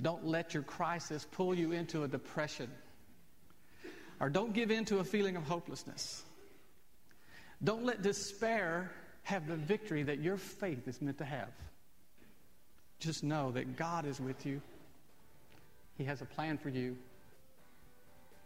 [0.00, 2.70] Don't let your crisis pull you into a depression.
[4.18, 6.22] Or don't give in to a feeling of hopelessness.
[7.62, 8.90] Don't let despair
[9.22, 11.50] have the victory that your faith is meant to have.
[12.98, 14.60] Just know that God is with you.
[15.96, 16.96] He has a plan for you,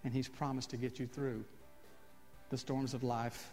[0.02, 1.44] and He's promised to get you through
[2.50, 3.52] the storms of life.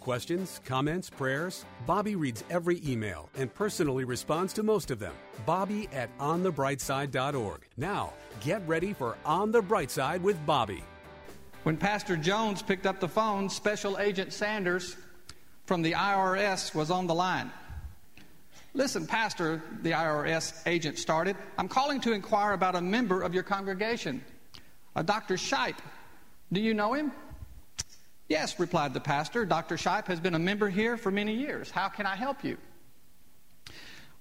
[0.00, 1.66] Questions, comments, prayers?
[1.86, 5.12] Bobby reads every email and personally responds to most of them.
[5.44, 7.60] Bobby at onthebrightside.org.
[7.76, 10.82] Now, get ready for On the Bright Side with Bobby.
[11.64, 14.96] When Pastor Jones picked up the phone, Special Agent Sanders
[15.66, 17.52] from the IRS was on the line.
[18.72, 21.36] Listen, Pastor, the IRS agent started.
[21.58, 24.24] I'm calling to inquire about a member of your congregation,
[24.96, 25.34] a Dr.
[25.34, 25.78] Shipe.
[26.50, 27.12] Do you know him?
[28.30, 29.44] Yes, replied the pastor.
[29.44, 29.74] Dr.
[29.74, 31.68] Shipe has been a member here for many years.
[31.68, 32.56] How can I help you?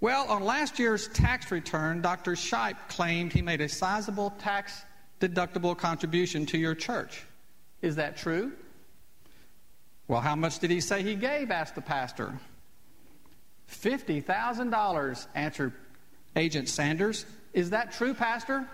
[0.01, 2.31] Well, on last year's tax return, Dr.
[2.31, 4.81] Shipe claimed he made a sizable tax
[5.21, 7.23] deductible contribution to your church.
[7.83, 8.53] Is that true?
[10.07, 11.51] Well, how much did he say he gave?
[11.51, 12.33] asked the pastor.
[13.71, 15.73] $50,000, answered
[16.35, 17.27] Agent Sanders.
[17.53, 18.67] Is that true, Pastor?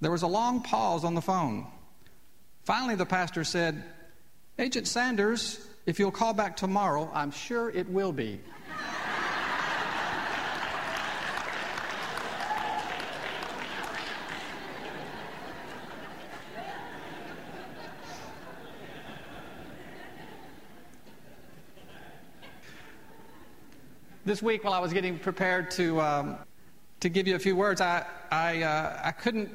[0.00, 1.66] There was a long pause on the phone.
[2.64, 3.82] Finally, the pastor said,
[4.56, 8.38] Agent Sanders, if you'll call back tomorrow, I'm sure it will be.
[24.24, 26.38] this week, while I was getting prepared to um,
[27.00, 29.50] to give you a few words, I I, uh, I couldn't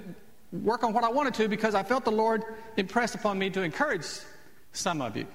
[0.52, 2.44] work on what I wanted to because I felt the Lord
[2.76, 4.06] impress upon me to encourage
[4.72, 5.26] some of you,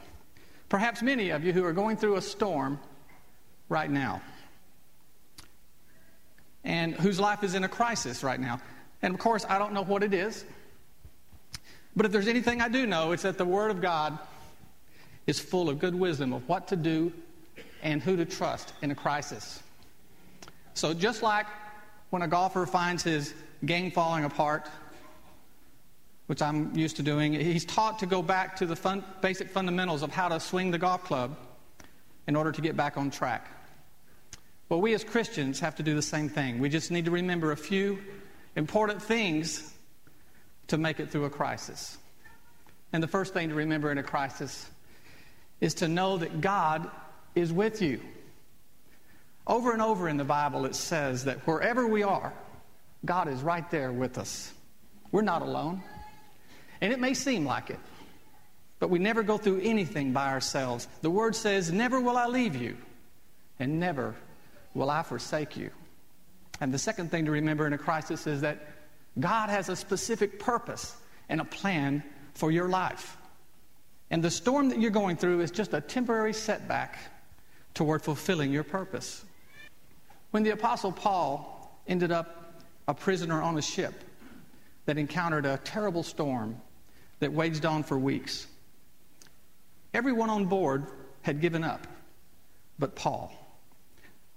[0.69, 2.79] perhaps many of you who are going through a storm
[3.69, 4.23] right now,
[6.65, 8.61] and whose life is in a crisis right now.
[9.03, 10.45] And of course, I don't know what it is,
[11.95, 14.19] but if there's anything I do know, it's that the Word of God
[15.27, 17.13] is full of good wisdom of what to do
[17.83, 19.63] and who to trust in a crisis.
[20.75, 21.47] So, just like
[22.11, 23.33] when a golfer finds his
[23.65, 24.69] game falling apart,
[26.27, 30.03] which I'm used to doing, he's taught to go back to the fun, basic fundamentals
[30.03, 31.37] of how to swing the golf club
[32.27, 33.47] in order to get back on track.
[34.69, 36.59] Well, we as Christians have to do the same thing.
[36.59, 37.99] We just need to remember a few
[38.57, 39.73] important things
[40.69, 41.99] to make it through a crisis.
[42.93, 44.69] And the first thing to remember in a crisis
[45.61, 46.91] is to know that God
[47.35, 48.01] is with you.
[49.47, 52.33] Over and over in the Bible, it says that wherever we are,
[53.05, 54.53] God is right there with us.
[55.13, 55.83] We're not alone.
[56.85, 57.79] And it may seem like it,
[58.79, 60.87] but we never go through anything by ourselves.
[61.01, 62.77] The Word says, Never will I leave you,
[63.59, 64.15] and never
[64.75, 65.71] will I forsake you.
[66.61, 68.69] And the second thing to remember in a crisis is that
[69.19, 70.95] God has a specific purpose
[71.31, 72.03] and a plan
[72.35, 73.17] for your life.
[74.11, 76.99] And the storm that you're going through is just a temporary setback
[77.73, 79.25] toward fulfilling your purpose.
[80.33, 83.95] When the Apostle Paul ended up a prisoner on a ship
[84.85, 86.61] that encountered a terrible storm
[87.25, 88.47] that waged on for weeks,
[89.95, 90.87] everyone on board
[91.23, 91.87] had given up
[92.79, 93.33] but Paul.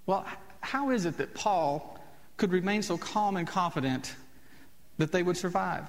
[0.06, 0.26] Well,
[0.62, 2.00] how is it that Paul
[2.38, 4.16] could remain so calm and confident
[4.98, 5.84] that they would survive?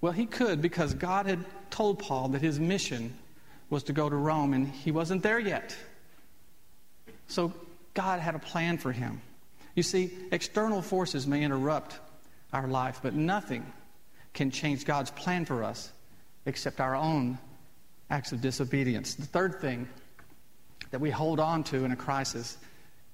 [0.00, 3.16] Well, he could because God had told Paul that his mission
[3.70, 5.76] was to go to Rome, and he wasn't there yet.
[7.26, 7.52] So
[7.94, 9.20] God had a plan for him.
[9.74, 11.98] You see, external forces may interrupt
[12.52, 13.66] our life, but nothing
[14.36, 15.90] can change God's plan for us
[16.44, 17.38] except our own
[18.08, 19.14] acts of disobedience.
[19.14, 19.88] The third thing
[20.92, 22.56] that we hold on to in a crisis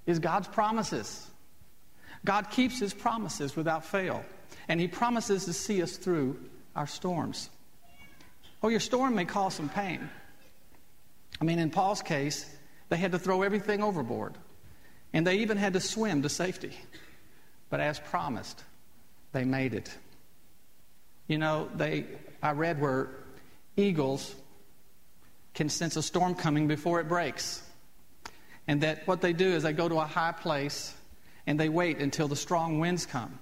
[0.05, 1.27] is God's promises.
[2.25, 4.23] God keeps his promises without fail,
[4.69, 6.39] and he promises to see us through
[6.77, 7.49] our storms.
[8.63, 10.11] Oh, your storm may cause some pain.
[11.41, 12.55] I mean, in Paul's case,
[12.91, 14.35] they had to throw everything overboard.
[15.13, 16.77] And they even had to swim to safety.
[17.71, 18.63] But as promised,
[19.33, 19.91] they made it.
[21.27, 22.07] You know, they
[22.43, 23.11] I read where
[23.77, 24.35] eagles
[25.55, 27.63] can sense a storm coming before it breaks.
[28.67, 30.95] And that what they do is they go to a high place
[31.47, 33.39] and they wait until the strong winds come.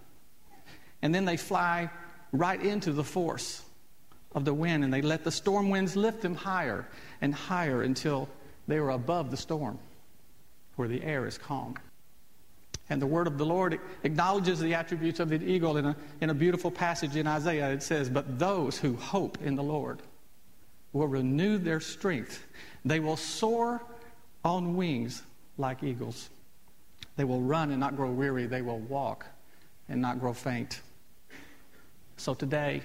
[1.02, 1.90] And then they fly
[2.32, 3.62] right into the force
[4.34, 6.86] of the wind and they let the storm winds lift them higher
[7.20, 8.28] and higher until
[8.68, 9.80] They were above the storm,
[10.76, 11.74] where the air is calm.
[12.90, 16.30] And the word of the Lord acknowledges the attributes of the eagle in a, in
[16.30, 17.70] a beautiful passage in Isaiah.
[17.70, 20.00] It says, But those who hope in the Lord
[20.92, 22.44] will renew their strength.
[22.84, 23.80] They will soar
[24.44, 25.22] on wings
[25.56, 26.28] like eagles.
[27.16, 28.46] They will run and not grow weary.
[28.46, 29.24] They will walk
[29.88, 30.80] and not grow faint.
[32.16, 32.82] So today,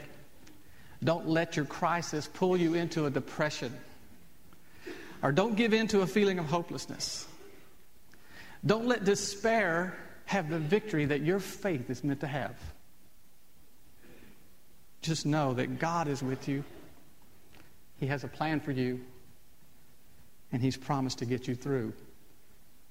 [1.04, 3.74] don't let your crisis pull you into a depression.
[5.24, 7.28] Or don't give in to a feeling of hopelessness.
[8.66, 9.96] Don't let despair
[10.26, 12.56] have the victory that your faith is meant to have.
[15.02, 16.64] Just know that God is with you.
[18.00, 19.02] He has a plan for you.
[20.52, 21.94] And He's promised to get you through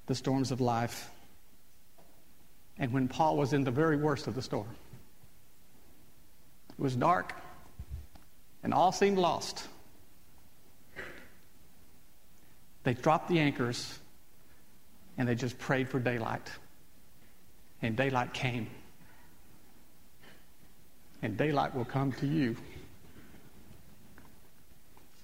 [0.06, 1.10] the storms of life.
[2.78, 4.68] And when Paul was in the very worst of the storm,
[6.70, 7.34] it was dark
[8.62, 9.66] and all seemed lost.
[12.82, 13.98] They dropped the anchors
[15.18, 16.50] and they just prayed for daylight.
[17.82, 18.68] And daylight came.
[21.22, 22.56] And daylight will come to you.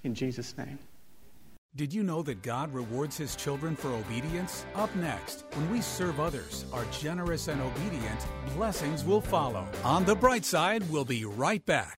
[0.03, 0.79] In Jesus' name.
[1.75, 4.65] Did you know that God rewards his children for obedience?
[4.75, 8.19] Up next, when we serve others, are generous and obedient,
[8.55, 9.65] blessings will follow.
[9.85, 11.97] On the bright side, we'll be right back.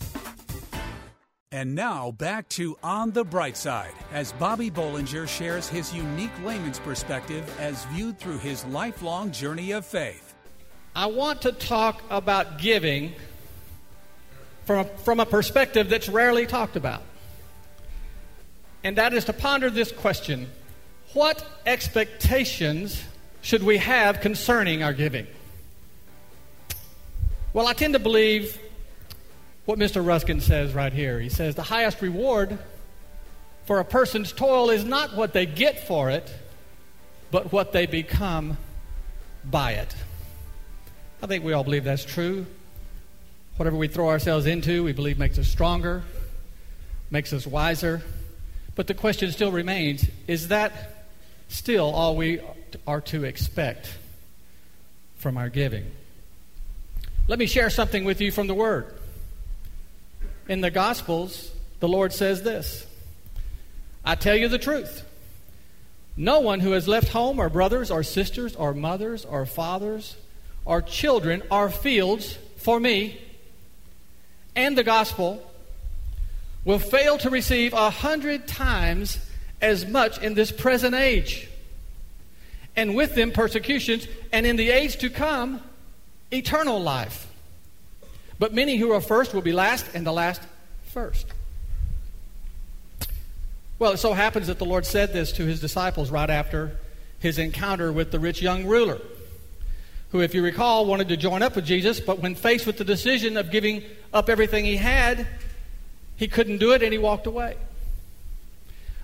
[1.53, 6.79] And now back to On the Bright Side as Bobby Bollinger shares his unique layman's
[6.79, 10.33] perspective as viewed through his lifelong journey of faith.
[10.95, 13.11] I want to talk about giving
[14.63, 17.01] from a, from a perspective that's rarely talked about.
[18.85, 20.47] And that is to ponder this question
[21.11, 23.03] What expectations
[23.41, 25.27] should we have concerning our giving?
[27.51, 28.57] Well, I tend to believe
[29.65, 30.05] what Mr.
[30.05, 31.19] Ruskin says right here.
[31.19, 32.57] He says the highest reward
[33.65, 36.31] for a person's toil is not what they get for it,
[37.29, 38.57] but what they become
[39.45, 39.95] by it.
[41.21, 42.45] I think we all believe that's true.
[43.57, 46.03] Whatever we throw ourselves into, we believe makes us stronger,
[47.11, 48.01] makes us wiser.
[48.75, 51.05] But the question still remains is that
[51.49, 52.39] still all we
[52.87, 53.93] are to expect
[55.17, 55.85] from our giving?
[57.27, 58.93] Let me share something with you from the Word.
[60.51, 61.49] In the Gospels,
[61.79, 62.85] the Lord says this
[64.03, 65.05] I tell you the truth.
[66.17, 70.17] No one who has left home, or brothers, or sisters, or mothers, or fathers,
[70.65, 73.21] or children, or fields for me
[74.53, 75.41] and the gospel
[76.65, 79.19] will fail to receive a hundred times
[79.61, 81.47] as much in this present age,
[82.75, 85.61] and with them persecutions, and in the age to come,
[86.29, 87.30] eternal life.
[88.41, 90.41] But many who are first will be last, and the last
[90.85, 91.27] first.
[93.77, 96.75] Well, it so happens that the Lord said this to his disciples right after
[97.19, 98.99] his encounter with the rich young ruler,
[100.09, 102.83] who, if you recall, wanted to join up with Jesus, but when faced with the
[102.83, 105.27] decision of giving up everything he had,
[106.15, 107.57] he couldn't do it and he walked away.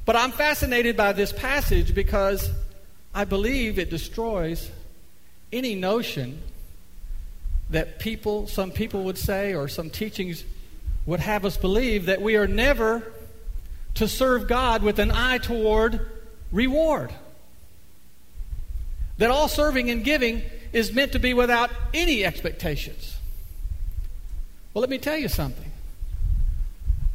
[0.03, 2.50] But I'm fascinated by this passage because
[3.13, 4.72] I believe it destroys
[5.53, 6.41] any notion
[7.70, 10.44] that people, some people would say, or some teachings
[11.06, 13.12] would have us believe that we are never
[13.96, 16.08] to serve God with an eye toward
[16.52, 17.14] reward.
[19.18, 23.18] That all serving and giving is meant to be without any expectations.
[24.74, 25.72] Well, let me tell you something.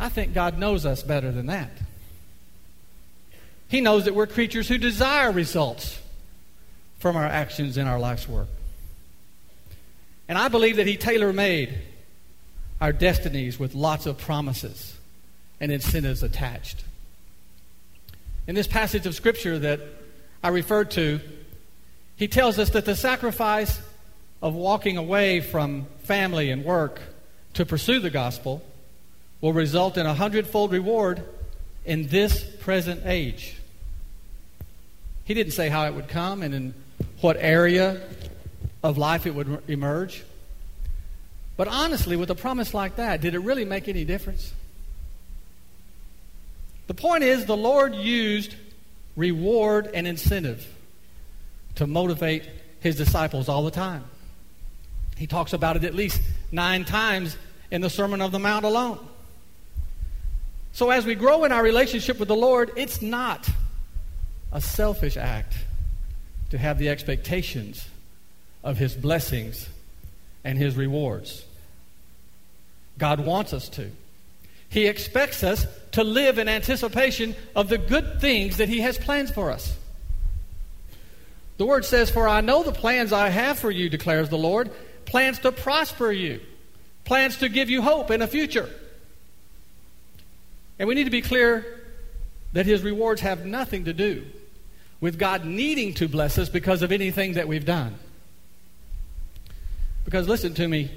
[0.01, 1.71] I think God knows us better than that.
[3.69, 5.99] He knows that we're creatures who desire results
[6.99, 8.49] from our actions in our life's work.
[10.29, 11.79] And I believe that He tailor made
[12.81, 14.97] our destinies with lots of promises
[15.61, 16.85] and incentives attached.
[18.47, 19.81] In this passage of Scripture that
[20.43, 21.21] I referred to,
[22.17, 23.81] He tells us that the sacrifice
[24.43, 27.00] of walking away from family and work
[27.55, 28.62] to pursue the gospel
[29.41, 31.23] will result in a hundredfold reward
[31.85, 33.57] in this present age.
[35.25, 36.75] He didn't say how it would come and in
[37.21, 38.00] what area
[38.83, 40.25] of life it would emerge.
[41.57, 44.53] But honestly, with a promise like that, did it really make any difference?
[46.87, 48.55] The point is, the Lord used
[49.17, 50.67] reward and incentive
[51.77, 52.49] to motivate
[52.81, 54.05] his disciples all the time.
[55.17, 56.21] He talks about it at least
[56.51, 57.37] nine times
[57.71, 58.99] in the Sermon of the Mount alone.
[60.73, 63.49] So, as we grow in our relationship with the Lord, it's not
[64.51, 65.55] a selfish act
[66.51, 67.87] to have the expectations
[68.62, 69.69] of His blessings
[70.45, 71.45] and His rewards.
[72.99, 73.90] God wants us to.
[74.69, 79.31] He expects us to live in anticipation of the good things that He has plans
[79.31, 79.76] for us.
[81.59, 84.71] The Word says, For I know the plans I have for you, declares the Lord
[85.04, 86.40] plans to prosper you,
[87.04, 88.71] plans to give you hope in a future.
[90.78, 91.81] And we need to be clear
[92.52, 94.25] that His rewards have nothing to do
[95.00, 97.97] with God needing to bless us because of anything that we've done.
[100.12, 100.90] Because listen to me,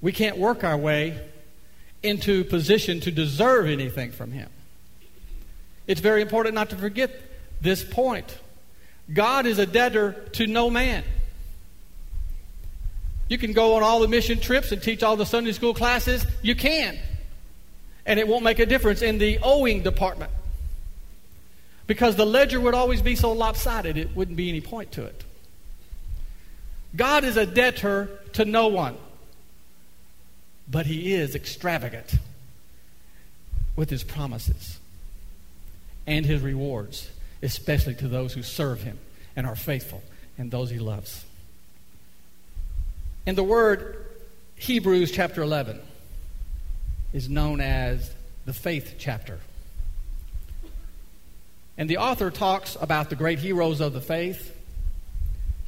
[0.00, 1.20] we can't work our way
[2.04, 4.48] into position to deserve anything from Him.
[5.88, 7.10] It's very important not to forget
[7.60, 8.38] this point.
[9.12, 11.02] God is a debtor to no man.
[13.26, 16.24] You can go on all the mission trips and teach all the Sunday school classes.
[16.40, 16.96] You can.
[18.06, 20.30] And it won't make a difference in the owing department.
[21.88, 25.24] Because the ledger would always be so lopsided, it wouldn't be any point to it.
[26.96, 28.96] God is a debtor to no one,
[30.70, 32.14] but he is extravagant
[33.76, 34.78] with his promises
[36.06, 37.10] and his rewards,
[37.42, 38.98] especially to those who serve him
[39.36, 40.02] and are faithful
[40.36, 41.24] and those he loves.
[43.26, 44.06] And the word
[44.56, 45.80] Hebrews chapter 11
[47.12, 48.10] is known as
[48.46, 49.38] the faith chapter.
[51.76, 54.57] And the author talks about the great heroes of the faith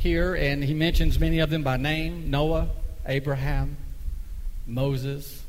[0.00, 2.68] here, and he mentions many of them by name Noah,
[3.06, 3.76] Abraham,
[4.66, 5.42] Moses.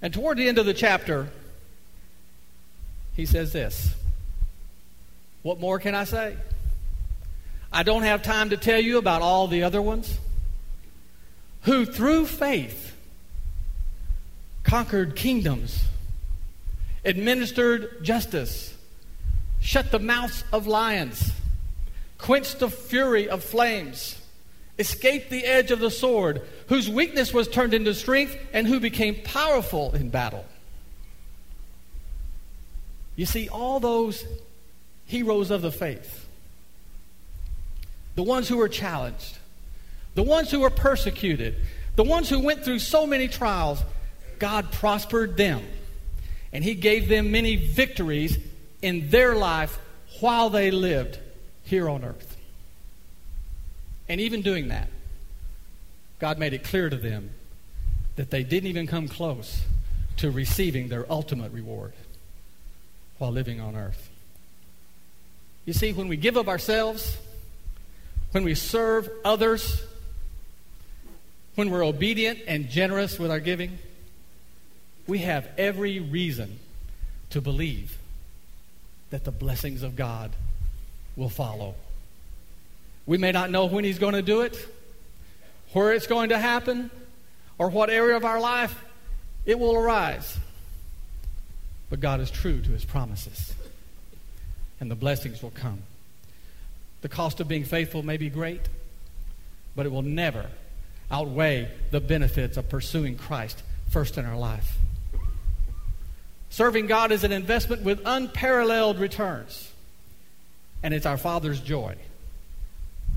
[0.00, 1.28] And toward the end of the chapter,
[3.14, 3.94] he says this
[5.42, 6.36] What more can I say?
[7.72, 10.18] I don't have time to tell you about all the other ones
[11.62, 12.94] who, through faith,
[14.62, 15.82] conquered kingdoms
[17.04, 18.74] administered justice,
[19.60, 21.31] shut the mouths of lions,
[22.22, 24.18] quenched the fury of flames,
[24.78, 29.16] escaped the edge of the sword, whose weakness was turned into strength, and who became
[29.24, 30.46] powerful in battle.
[33.16, 34.24] You see, all those
[35.04, 36.26] heroes of the faith,
[38.14, 39.36] the ones who were challenged,
[40.14, 41.56] the ones who were persecuted,
[41.96, 43.82] the ones who went through so many trials,
[44.38, 45.62] God prospered them
[46.52, 48.38] and he gave them many victories
[48.80, 49.78] in their life
[50.20, 51.18] while they lived
[51.64, 52.36] here on earth.
[54.08, 54.88] And even doing that,
[56.18, 57.30] God made it clear to them
[58.16, 59.62] that they didn't even come close
[60.18, 61.92] to receiving their ultimate reward
[63.18, 64.10] while living on earth.
[65.64, 67.16] You see, when we give of ourselves,
[68.32, 69.82] when we serve others,
[71.54, 73.78] when we're obedient and generous with our giving,
[75.06, 76.58] we have every reason
[77.30, 77.98] to believe
[79.10, 80.32] that the blessings of God
[81.16, 81.74] will follow.
[83.06, 84.56] We may not know when He's going to do it,
[85.72, 86.90] where it's going to happen,
[87.58, 88.84] or what area of our life
[89.44, 90.36] it will arise.
[91.90, 93.54] But God is true to His promises,
[94.80, 95.82] and the blessings will come.
[97.02, 98.62] The cost of being faithful may be great,
[99.74, 100.46] but it will never
[101.10, 104.78] outweigh the benefits of pursuing Christ first in our life.
[106.48, 109.71] Serving God is an investment with unparalleled returns.
[110.82, 111.96] And it's our Father's joy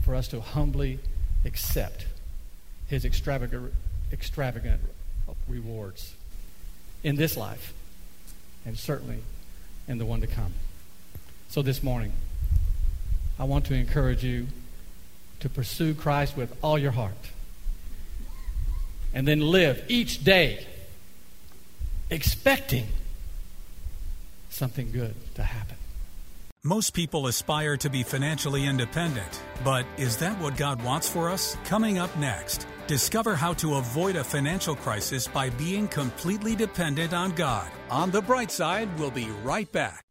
[0.04, 1.00] for us to humbly
[1.44, 2.06] accept
[2.88, 3.74] His extravagant,
[4.12, 4.82] extravagant
[5.48, 6.14] rewards
[7.04, 7.74] in this life
[8.66, 9.20] and certainly
[9.88, 10.54] in the one to come.
[11.50, 12.14] So this morning,
[13.40, 14.48] I want to encourage you
[15.40, 17.14] to pursue Christ with all your heart
[19.14, 20.66] and then live each day
[22.10, 22.88] expecting
[24.50, 25.78] something good to happen.
[26.68, 31.56] Most people aspire to be financially independent, but is that what God wants for us?
[31.64, 37.34] Coming up next, discover how to avoid a financial crisis by being completely dependent on
[37.34, 37.70] God.
[37.92, 40.04] On the bright side, we'll be right back.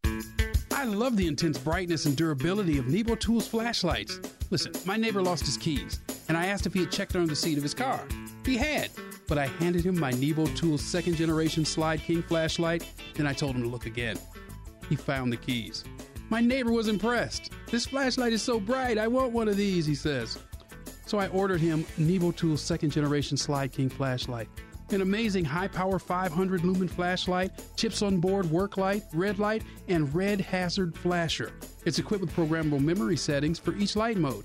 [0.70, 4.20] I love the intense brightness and durability of Nebo Tools flashlights.
[4.50, 7.34] Listen, my neighbor lost his keys, and I asked if he had checked under the
[7.34, 8.06] seat of his car.
[8.46, 8.90] He had,
[9.26, 13.56] but I handed him my Nebo Tools second generation Slyde King flashlight, then I told
[13.56, 14.16] him to look again.
[14.88, 15.82] He found the keys.
[16.30, 17.52] My neighbor was impressed.
[17.70, 20.38] This flashlight is so bright, I want one of these, he says.
[21.06, 24.48] So I ordered him Nebo Tools second generation Slyde King flashlight.
[24.90, 30.14] An amazing high power 500 lumen flashlight, chips on board work light, red light, and
[30.14, 31.52] red hazard flasher.
[31.84, 34.44] It's equipped with programmable memory settings for each light mode,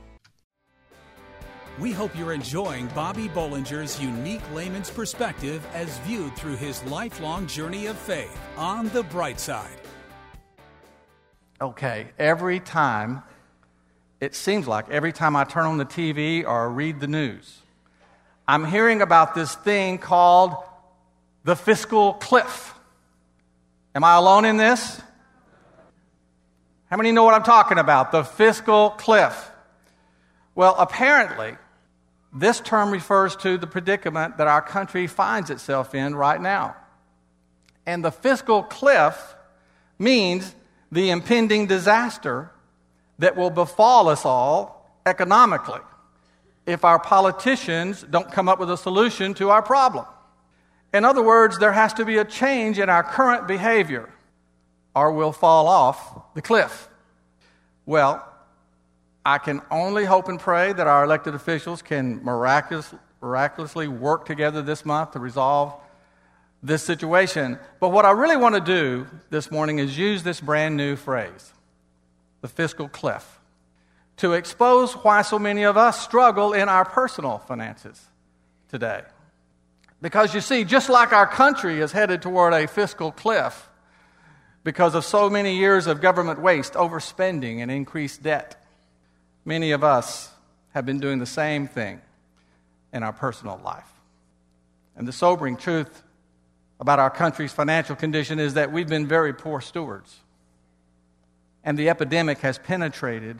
[1.79, 7.85] We hope you're enjoying Bobby Bollinger's unique layman's perspective as viewed through his lifelong journey
[7.85, 9.69] of faith on the bright side.
[11.61, 13.23] Okay, every time,
[14.19, 17.59] it seems like every time I turn on the TV or read the news,
[18.47, 20.55] I'm hearing about this thing called
[21.43, 22.73] the fiscal cliff.
[23.95, 24.99] Am I alone in this?
[26.89, 28.11] How many know what I'm talking about?
[28.11, 29.50] The fiscal cliff.
[30.55, 31.55] Well, apparently,
[32.33, 36.75] this term refers to the predicament that our country finds itself in right now.
[37.85, 39.35] And the fiscal cliff
[39.97, 40.55] means
[40.91, 42.51] the impending disaster
[43.19, 45.79] that will befall us all economically
[46.65, 50.05] if our politicians don't come up with a solution to our problem.
[50.93, 54.09] In other words, there has to be a change in our current behavior
[54.93, 56.89] or we'll fall off the cliff.
[57.85, 58.25] Well,
[59.25, 64.61] I can only hope and pray that our elected officials can miraculous, miraculously work together
[64.61, 65.75] this month to resolve
[66.63, 67.59] this situation.
[67.79, 71.53] But what I really want to do this morning is use this brand new phrase,
[72.41, 73.39] the fiscal cliff,
[74.17, 78.03] to expose why so many of us struggle in our personal finances
[78.69, 79.03] today.
[80.01, 83.69] Because you see, just like our country is headed toward a fiscal cliff
[84.63, 88.60] because of so many years of government waste, overspending, and increased debt
[89.45, 90.29] Many of us
[90.73, 92.01] have been doing the same thing
[92.93, 93.89] in our personal life.
[94.95, 96.03] And the sobering truth
[96.79, 100.19] about our country's financial condition is that we've been very poor stewards.
[101.63, 103.39] And the epidemic has penetrated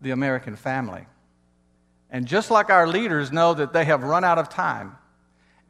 [0.00, 1.06] the American family.
[2.10, 4.96] And just like our leaders know that they have run out of time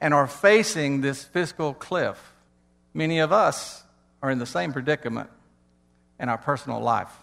[0.01, 2.35] and are facing this fiscal cliff,
[2.93, 3.85] many of us
[4.23, 5.31] are in the same predicament
[6.19, 7.15] in our personal life.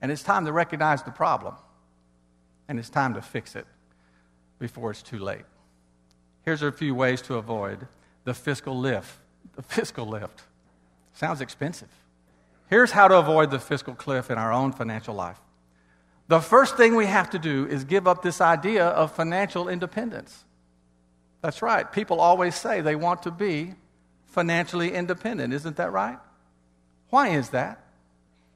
[0.00, 1.54] And it's time to recognize the problem.
[2.68, 3.66] And it's time to fix it
[4.58, 5.44] before it's too late.
[6.44, 7.86] Here's a few ways to avoid
[8.24, 9.18] the fiscal lift.
[9.56, 10.42] The fiscal lift.
[11.14, 11.88] Sounds expensive.
[12.68, 15.40] Here's how to avoid the fiscal cliff in our own financial life.
[16.28, 20.44] The first thing we have to do is give up this idea of financial independence.
[21.40, 21.90] That's right.
[21.90, 23.74] People always say they want to be
[24.26, 25.54] financially independent.
[25.54, 26.18] Isn't that right?
[27.10, 27.82] Why is that?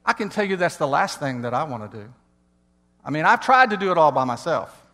[0.04, 2.12] I can tell you that's the last thing that I want to do.
[3.04, 4.84] I mean, I've tried to do it all by myself,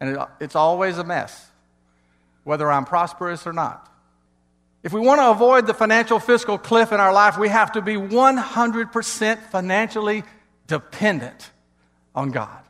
[0.00, 1.46] and it, it's always a mess,
[2.44, 3.88] whether I'm prosperous or not.
[4.82, 7.82] If we want to avoid the financial fiscal cliff in our life, we have to
[7.82, 10.22] be 100% financially
[10.66, 11.50] dependent
[12.14, 12.62] on God.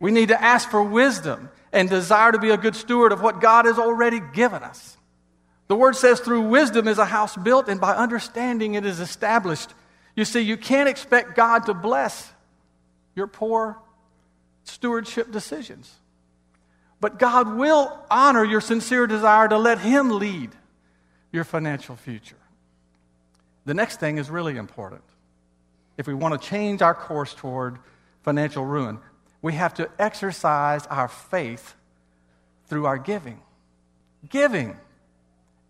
[0.00, 3.40] We need to ask for wisdom and desire to be a good steward of what
[3.40, 4.96] God has already given us.
[5.66, 9.70] The word says, through wisdom is a house built, and by understanding it is established.
[10.16, 12.32] You see, you can't expect God to bless
[13.14, 13.78] your poor
[14.64, 15.92] stewardship decisions.
[17.00, 20.50] But God will honor your sincere desire to let Him lead
[21.32, 22.36] your financial future.
[23.66, 25.02] The next thing is really important.
[25.96, 27.78] If we want to change our course toward
[28.22, 28.98] financial ruin,
[29.42, 31.74] we have to exercise our faith
[32.66, 33.40] through our giving.
[34.30, 34.76] Giving.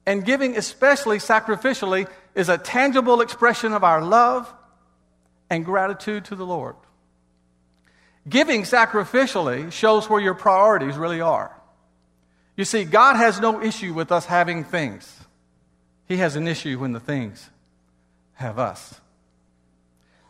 [0.07, 4.53] And giving, especially sacrificially, is a tangible expression of our love
[5.51, 6.77] and gratitude to the Lord.
[8.29, 11.55] Giving sacrificially shows where your priorities really are.
[12.57, 15.21] You see, God has no issue with us having things,
[16.07, 17.51] He has an issue when the things
[18.35, 19.01] have us.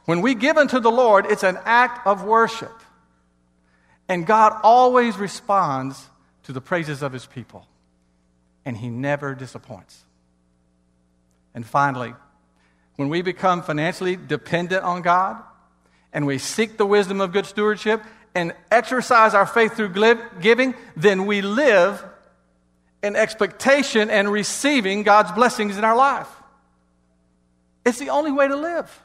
[0.04, 2.72] When we give unto the Lord, it's an act of worship.
[4.06, 6.08] And God always responds
[6.42, 7.66] to the praises of His people,
[8.64, 10.04] and He never disappoints.
[11.54, 12.14] And finally,
[12.96, 15.42] when we become financially dependent on God
[16.12, 18.02] and we seek the wisdom of good stewardship
[18.34, 22.04] and exercise our faith through giving, then we live
[23.02, 26.28] in expectation and receiving God's blessings in our life.
[27.84, 29.02] It's the only way to live.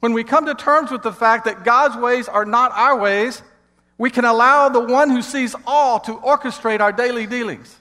[0.00, 3.42] When we come to terms with the fact that God's ways are not our ways,
[3.96, 7.74] we can allow the one who sees all to orchestrate our daily dealings.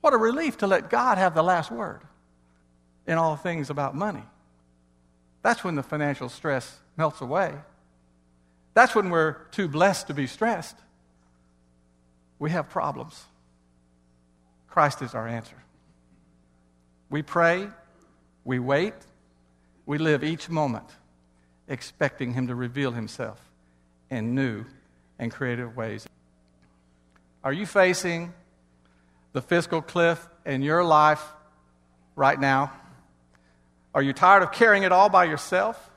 [0.00, 2.00] What a relief to let God have the last word
[3.06, 4.24] in all things about money.
[5.42, 7.54] That's when the financial stress melts away.
[8.74, 10.76] That's when we're too blessed to be stressed.
[12.38, 13.24] We have problems.
[14.68, 15.56] Christ is our answer.
[17.08, 17.68] We pray,
[18.44, 18.94] we wait,
[19.86, 20.84] we live each moment
[21.68, 23.40] expecting Him to reveal Himself
[24.10, 24.64] in new
[25.18, 26.06] and creative ways.
[27.42, 28.34] Are you facing
[29.32, 31.24] the fiscal cliff in your life
[32.16, 32.72] right now?
[33.96, 35.90] Are you tired of carrying it all by yourself?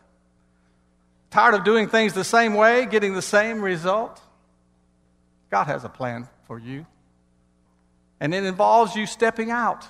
[1.32, 4.22] Tired of doing things the same way, getting the same result?
[5.52, 6.86] God has a plan for you.
[8.22, 9.86] And it involves you stepping out,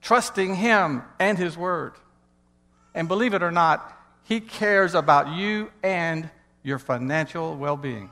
[0.00, 1.92] trusting Him and His Word.
[2.94, 6.30] And believe it or not, He cares about you and
[6.62, 8.08] your financial well being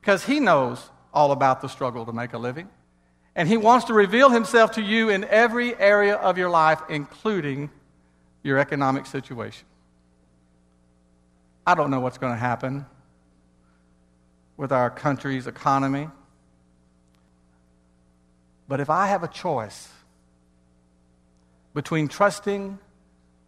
[0.00, 2.70] because He knows all about the struggle to make a living.
[3.36, 7.70] And He wants to reveal Himself to you in every area of your life, including
[8.42, 9.66] your economic situation.
[11.66, 12.86] I don't know what's going to happen
[14.56, 16.08] with our country's economy.
[18.68, 19.88] But if I have a choice
[21.74, 22.78] between trusting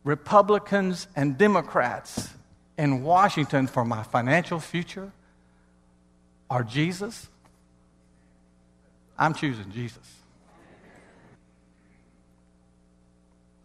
[0.05, 2.31] Republicans and Democrats
[2.79, 5.13] in Washington for my financial future
[6.51, 7.29] or Jesus,
[9.19, 10.22] I'm choosing Jesus.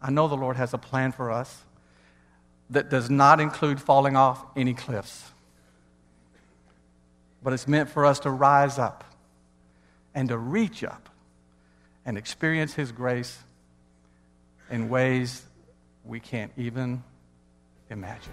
[0.00, 1.62] I know the Lord has a plan for us
[2.70, 5.30] that does not include falling off any cliffs,
[7.42, 9.04] but it's meant for us to rise up
[10.14, 11.08] and to reach up
[12.04, 13.38] and experience His grace
[14.70, 15.42] in ways
[16.04, 17.02] we can't even
[17.90, 18.32] imagine.